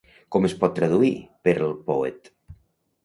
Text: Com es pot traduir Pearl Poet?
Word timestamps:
Com 0.35 0.47
es 0.47 0.55
pot 0.63 0.73
traduir 0.79 1.11
Pearl 1.49 1.77
Poet? 1.91 2.33